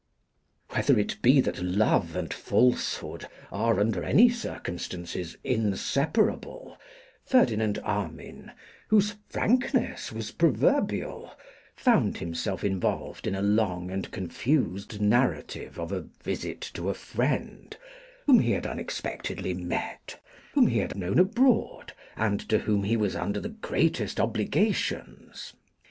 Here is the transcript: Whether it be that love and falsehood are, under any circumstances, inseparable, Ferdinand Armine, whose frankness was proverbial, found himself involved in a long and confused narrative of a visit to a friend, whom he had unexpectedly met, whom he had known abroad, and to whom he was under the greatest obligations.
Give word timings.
Whether 0.69 0.97
it 0.97 1.21
be 1.21 1.41
that 1.41 1.61
love 1.61 2.15
and 2.15 2.33
falsehood 2.33 3.27
are, 3.51 3.79
under 3.79 4.03
any 4.03 4.29
circumstances, 4.29 5.37
inseparable, 5.43 6.79
Ferdinand 7.23 7.77
Armine, 7.83 8.51
whose 8.87 9.17
frankness 9.29 10.11
was 10.11 10.31
proverbial, 10.31 11.35
found 11.75 12.17
himself 12.17 12.63
involved 12.63 13.27
in 13.27 13.35
a 13.35 13.43
long 13.43 13.91
and 13.91 14.09
confused 14.09 14.99
narrative 14.99 15.77
of 15.79 15.91
a 15.91 16.01
visit 16.23 16.61
to 16.73 16.89
a 16.89 16.95
friend, 16.95 17.77
whom 18.25 18.39
he 18.39 18.53
had 18.53 18.65
unexpectedly 18.65 19.53
met, 19.53 20.19
whom 20.53 20.65
he 20.65 20.79
had 20.79 20.95
known 20.97 21.19
abroad, 21.19 21.93
and 22.15 22.39
to 22.49 22.57
whom 22.57 22.81
he 22.85 22.97
was 22.97 23.15
under 23.15 23.39
the 23.39 23.49
greatest 23.49 24.19
obligations. 24.19 25.53